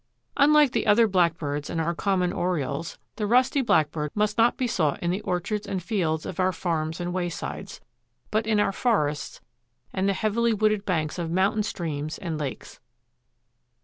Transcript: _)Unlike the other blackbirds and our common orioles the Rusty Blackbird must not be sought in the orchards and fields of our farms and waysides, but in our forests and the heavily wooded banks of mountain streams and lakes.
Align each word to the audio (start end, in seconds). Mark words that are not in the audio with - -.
_)Unlike 0.37 0.71
the 0.71 0.87
other 0.87 1.07
blackbirds 1.07 1.69
and 1.69 1.79
our 1.79 1.93
common 1.93 2.33
orioles 2.33 2.97
the 3.17 3.27
Rusty 3.27 3.61
Blackbird 3.61 4.09
must 4.15 4.35
not 4.35 4.57
be 4.57 4.65
sought 4.65 4.97
in 4.99 5.11
the 5.11 5.21
orchards 5.21 5.67
and 5.67 5.77
fields 5.83 6.25
of 6.25 6.39
our 6.39 6.51
farms 6.51 6.99
and 6.99 7.13
waysides, 7.13 7.79
but 8.31 8.47
in 8.47 8.59
our 8.59 8.71
forests 8.73 9.41
and 9.93 10.09
the 10.09 10.13
heavily 10.13 10.55
wooded 10.55 10.85
banks 10.85 11.19
of 11.19 11.29
mountain 11.29 11.61
streams 11.61 12.17
and 12.17 12.39
lakes. 12.39 12.79